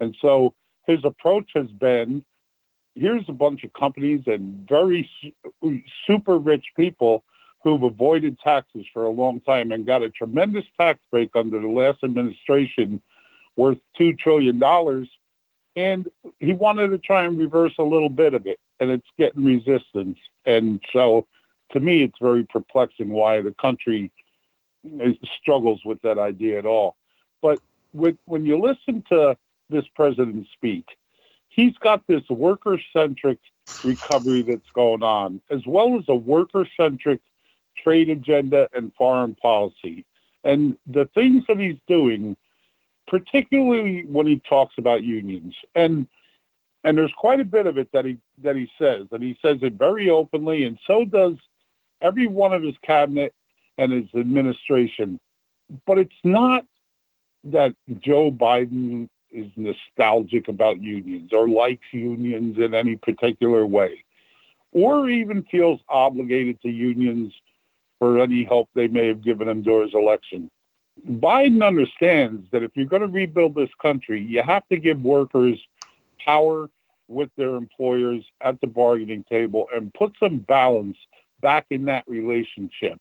[0.00, 0.54] And so
[0.86, 2.24] his approach has been
[2.96, 5.08] here's a bunch of companies and very
[6.06, 7.22] super rich people
[7.62, 11.68] who've avoided taxes for a long time and got a tremendous tax break under the
[11.68, 13.02] last administration
[13.56, 14.58] worth $2 trillion.
[15.76, 16.08] And
[16.40, 20.18] he wanted to try and reverse a little bit of it and it's getting resistance.
[20.46, 21.26] And so,
[21.72, 24.10] to me, it's very perplexing why the country
[25.40, 26.96] struggles with that idea at all.
[27.42, 27.60] But
[27.92, 29.36] with, when you listen to
[29.68, 30.86] this president speak,
[31.48, 33.38] he's got this worker-centric
[33.82, 37.20] recovery that's going on, as well as a worker-centric
[37.76, 40.04] trade agenda and foreign policy.
[40.44, 42.36] And the things that he's doing,
[43.06, 46.06] particularly when he talks about unions, and
[46.84, 49.58] and there's quite a bit of it that he that he says, and he says
[49.62, 51.34] it very openly, and so does
[52.00, 53.34] every one of his cabinet
[53.78, 55.18] and his administration.
[55.86, 56.64] But it's not
[57.44, 64.04] that Joe Biden is nostalgic about unions or likes unions in any particular way,
[64.72, 67.32] or even feels obligated to unions
[67.98, 70.50] for any help they may have given him during his election.
[71.04, 75.58] Biden understands that if you're going to rebuild this country, you have to give workers
[76.24, 76.70] power
[77.08, 80.96] with their employers at the bargaining table and put some balance
[81.40, 82.98] back in that relationship.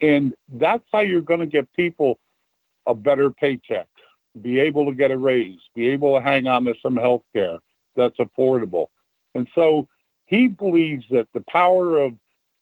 [0.00, 2.18] And that's how you're going to get people
[2.86, 3.86] a better paycheck,
[4.40, 7.58] be able to get a raise, be able to hang on to some health care
[7.96, 8.86] that's affordable.
[9.34, 9.88] And so
[10.26, 12.14] he believes that the power of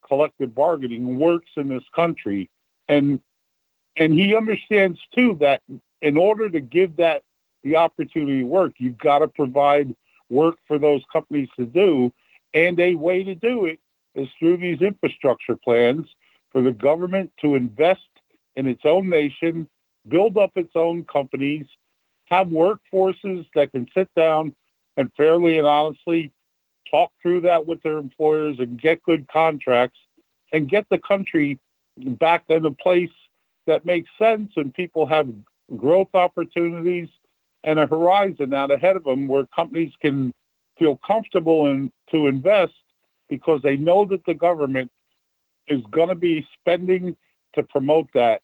[0.07, 2.51] collective bargaining works in this country.
[2.89, 3.21] And
[3.99, 5.61] and he understands too that
[6.01, 7.23] in order to give that
[7.65, 9.95] the opportunity to work, you've got to provide
[10.31, 12.13] work for those companies to do.
[12.55, 13.81] And a way to do it
[14.15, 16.07] is through these infrastructure plans
[16.51, 18.01] for the government to invest
[18.57, 19.69] in its own nation,
[20.07, 21.67] build up its own companies,
[22.27, 24.55] have workforces that can sit down
[24.97, 26.33] and fairly and honestly
[26.91, 29.99] talk through that with their employers and get good contracts
[30.53, 31.59] and get the country
[31.97, 33.11] back in a place
[33.69, 35.29] that makes sense and people have
[35.77, 37.09] growth opportunities
[37.65, 40.33] and a horizon out ahead of them where companies can
[40.79, 42.73] feel comfortable in, to invest
[43.29, 44.91] because they know that the government
[45.67, 47.15] is going to be spending
[47.55, 48.41] to promote that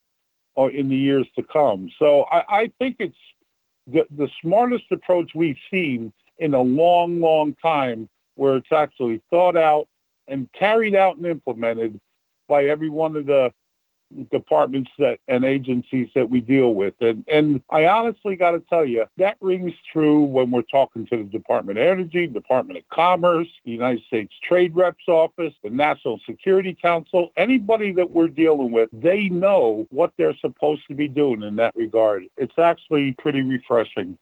[0.59, 1.89] uh, in the years to come.
[1.99, 3.17] So I, I think it's
[3.87, 9.57] the, the smartest approach we've seen in a long, long time where it's actually thought
[9.57, 9.89] out
[10.29, 11.99] and carried out and implemented
[12.49, 13.53] by every one of the
[14.31, 16.95] departments that and agencies that we deal with.
[17.01, 21.17] And and I honestly got to tell you that rings true when we're talking to
[21.17, 26.21] the Department of Energy, Department of Commerce, the United States Trade Reps Office, the National
[26.27, 31.43] Security Council, anybody that we're dealing with, they know what they're supposed to be doing
[31.43, 32.25] in that regard.
[32.37, 34.19] It's actually pretty refreshing.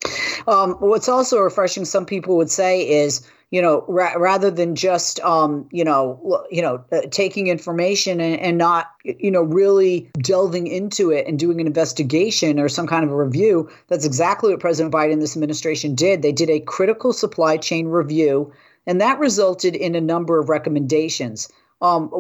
[0.47, 5.21] Um, what's also refreshing, some people would say, is you know, ra- rather than just,
[5.21, 10.67] um, you know, you know, uh, taking information and, and not, you know, really delving
[10.67, 13.71] into it and doing an investigation or some kind of a review.
[13.89, 16.23] That's exactly what President Biden and this administration did.
[16.23, 18.51] They did a critical supply chain review,
[18.87, 21.51] and that resulted in a number of recommendations.
[21.83, 22.11] Um,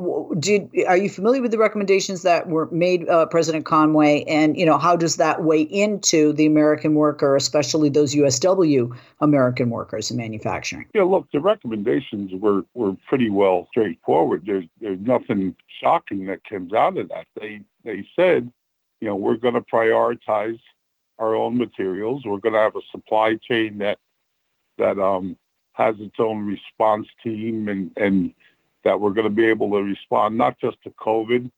[0.40, 4.24] did are you familiar with the recommendations that were made, uh, President Conway?
[4.24, 9.70] And you know, how does that weigh into the American worker, especially those USW American
[9.70, 10.86] workers in manufacturing?
[10.92, 14.42] Yeah, look, the recommendations were were pretty well straightforward.
[14.44, 17.26] There's there's nothing shocking that comes out of that.
[17.40, 18.52] They they said,
[19.00, 20.58] you know, we're going to prioritize
[21.20, 22.24] our own materials.
[22.26, 23.98] We're going to have a supply chain that
[24.78, 25.36] that um,
[25.74, 28.34] has its own response team and and
[28.84, 31.50] that we're going to be able to respond not just to COVID,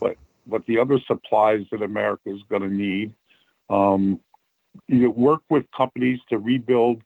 [0.00, 0.16] but
[0.46, 3.12] but the other supplies that America is going to need.
[3.68, 4.20] Um,
[4.88, 7.02] you know, work with companies to rebuild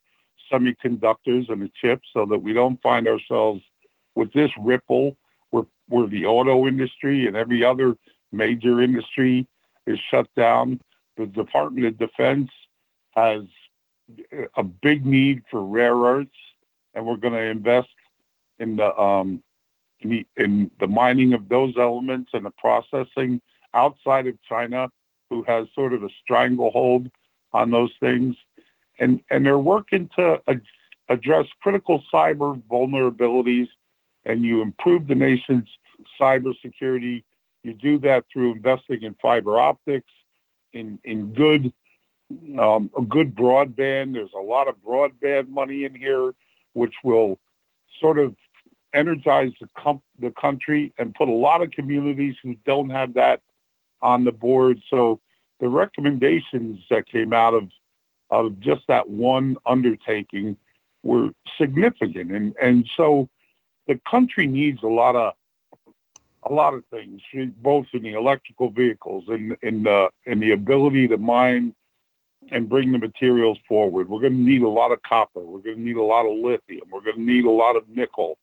[0.52, 3.62] semiconductors and the chips so that we don't find ourselves
[4.14, 5.16] with this ripple
[5.50, 7.96] where, where the auto industry and every other
[8.32, 9.46] major industry
[9.86, 10.80] is shut down.
[11.16, 12.50] The Department of Defense
[13.14, 13.42] has
[14.56, 16.30] a big need for rare earths,
[16.94, 17.88] and we're going to invest
[18.58, 19.42] in the um,
[20.00, 23.40] in the mining of those elements and the processing
[23.72, 24.88] outside of China,
[25.30, 27.10] who has sort of a stranglehold
[27.52, 28.36] on those things,
[28.98, 30.62] and and they're working to ad-
[31.08, 33.68] address critical cyber vulnerabilities,
[34.24, 35.68] and you improve the nation's
[36.20, 37.24] cybersecurity.
[37.62, 40.10] You do that through investing in fiber optics,
[40.72, 41.72] in in good
[42.58, 44.14] um, a good broadband.
[44.14, 46.34] There's a lot of broadband money in here,
[46.72, 47.38] which will
[48.00, 48.34] sort of
[48.94, 53.40] energize the, com- the country and put a lot of communities who don't have that
[54.00, 54.80] on the board.
[54.88, 55.20] So
[55.60, 57.68] the recommendations that came out of
[58.30, 60.56] of just that one undertaking
[61.02, 63.28] were significant, and and so
[63.86, 65.34] the country needs a lot of
[66.44, 67.22] a lot of things,
[67.62, 71.74] both in the electrical vehicles and in the in the ability to mine
[72.50, 74.08] and bring the materials forward.
[74.08, 75.40] We're going to need a lot of copper.
[75.40, 76.88] We're going to need a lot of lithium.
[76.90, 78.38] We're going to need a lot of nickel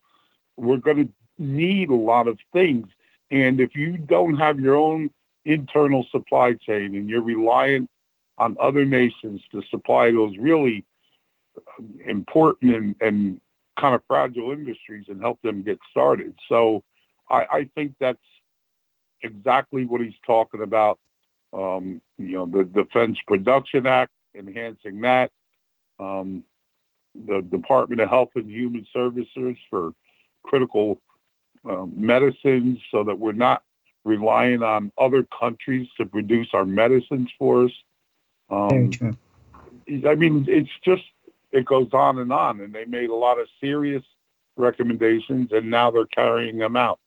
[0.61, 2.87] we're going to need a lot of things.
[3.29, 5.09] And if you don't have your own
[5.45, 7.89] internal supply chain and you're reliant
[8.37, 10.85] on other nations to supply those really
[12.05, 13.41] important and, and
[13.79, 16.35] kind of fragile industries and help them get started.
[16.47, 16.83] So
[17.29, 18.19] I, I think that's
[19.23, 20.99] exactly what he's talking about.
[21.53, 25.31] Um, you know, the Defense Production Act, enhancing that.
[25.99, 26.43] Um,
[27.27, 29.93] the Department of Health and Human Services for
[30.43, 31.01] critical
[31.69, 33.63] um, medicines so that we're not
[34.03, 37.71] relying on other countries to produce our medicines for us.
[38.49, 39.17] Um, Very true.
[40.07, 41.03] I mean, it's just,
[41.51, 42.61] it goes on and on.
[42.61, 44.03] And they made a lot of serious
[44.57, 46.99] recommendations, and now they're carrying them out.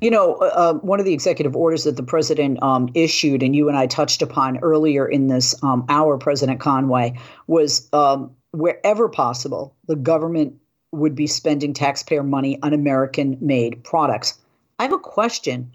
[0.00, 3.56] You know, uh, uh, one of the executive orders that the president um, issued, and
[3.56, 9.08] you and I touched upon earlier in this um, hour, President Conway, was um, wherever
[9.08, 10.54] possible, the government
[10.96, 14.38] would be spending taxpayer money on American made products.
[14.78, 15.72] I have a question.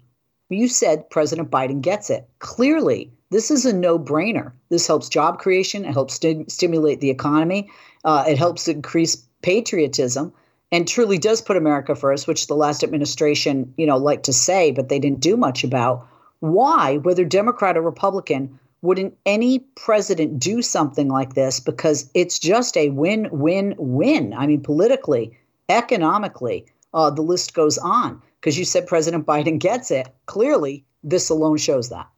[0.48, 2.28] You said President Biden gets it.
[2.38, 4.52] Clearly, this is a no brainer.
[4.68, 7.70] This helps job creation, it helps st- stimulate the economy,
[8.04, 10.32] uh, it helps increase patriotism.
[10.70, 14.70] And truly does put America first, which the last administration, you know, liked to say,
[14.70, 16.06] but they didn't do much about.
[16.40, 22.76] Why, whether Democrat or Republican, wouldn't any president do something like this because it's just
[22.76, 24.34] a win win win.
[24.34, 25.36] I mean politically
[25.68, 28.20] economically uh, the list goes on.
[28.40, 30.08] Because you said president biden gets it.
[30.26, 32.08] Clearly this alone shows that.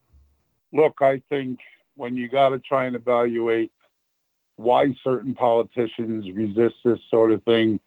[0.73, 1.61] Look i think
[1.97, 3.71] when you got to try and evaluate
[4.57, 7.79] why certain politicians resist this sort of thing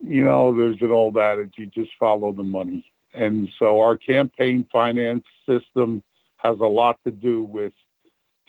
[0.00, 2.84] you know there's an old adage you just follow the money.
[3.14, 6.02] And so our campaign finance system
[6.42, 7.72] has a lot to do with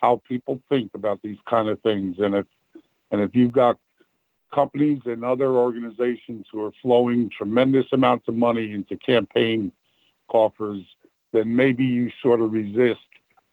[0.01, 2.17] how people think about these kind of things.
[2.19, 2.45] And if
[3.11, 3.77] and if you've got
[4.53, 9.71] companies and other organizations who are flowing tremendous amounts of money into campaign
[10.29, 10.83] coffers,
[11.31, 12.99] then maybe you sort of resist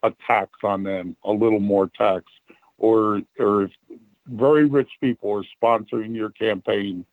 [0.03, 2.25] a tax on them, a little more tax,
[2.79, 3.71] or or if
[4.27, 7.05] very rich people are sponsoring your campaign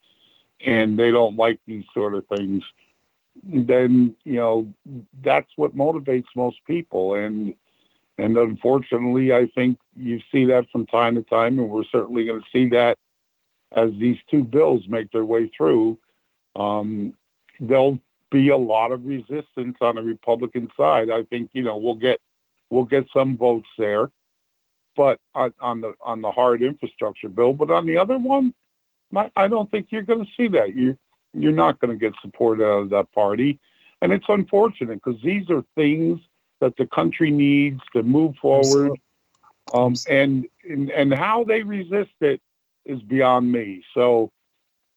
[0.66, 2.64] and they don't like these sort of things,
[3.44, 4.68] then you know
[5.24, 7.16] that's what motivates most people.
[7.16, 7.54] And
[8.18, 12.42] and unfortunately i think you see that from time to time and we're certainly going
[12.42, 12.98] to see that
[13.76, 15.98] as these two bills make their way through.
[16.56, 17.14] Um,
[17.60, 18.00] there'll
[18.32, 21.10] be a lot of resistance on the republican side.
[21.10, 22.20] I think you know we'll get
[22.70, 24.10] we'll get some votes there
[24.96, 27.54] but on, on the on the hard infrastructure bill.
[27.54, 28.54] But on the other one
[29.36, 30.76] I don't think you're going to see that.
[30.76, 30.98] You
[31.34, 33.60] you're not going to get support out of that party.
[34.02, 36.20] And it's unfortunate because these are things
[36.62, 39.00] that the country needs to move forward.
[39.74, 42.40] Um, and, and and how they resist it
[42.86, 43.84] is beyond me.
[43.94, 44.32] So,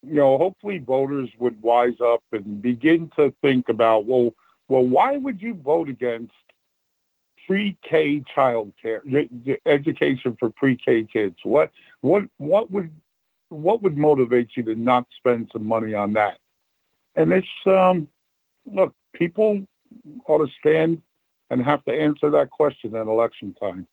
[0.01, 4.33] you know, hopefully voters would wise up and begin to think about, well,
[4.69, 6.31] well, why would you vote against
[7.45, 9.03] pre-K child care,
[9.65, 11.35] education for pre-K kids?
[11.43, 12.91] What what what would
[13.51, 16.37] what would motivate you to not spend some money on that?
[17.15, 18.07] And it's um,
[18.65, 19.61] look, people
[20.27, 21.01] ought to stand
[21.49, 23.87] and have to answer that question at election time.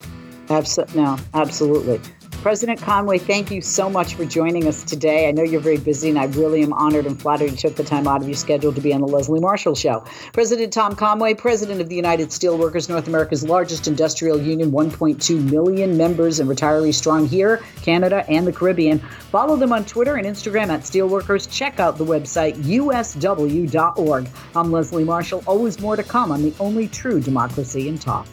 [0.48, 2.00] Absolutely, no, absolutely.
[2.42, 5.28] President Conway, thank you so much for joining us today.
[5.28, 7.82] I know you're very busy, and I really am honored and flattered you took the
[7.82, 10.04] time out of your schedule to be on the Leslie Marshall Show.
[10.32, 15.96] President Tom Conway, President of the United Steelworkers, North America's largest industrial union, 1.2 million
[15.96, 19.00] members and retirees strong here, Canada, and the Caribbean.
[19.30, 21.50] Follow them on Twitter and Instagram at Steelworkers.
[21.50, 24.28] Check out the website usw.org.
[24.54, 25.42] I'm Leslie Marshall.
[25.46, 28.26] Always more to come on the only true democracy in talk.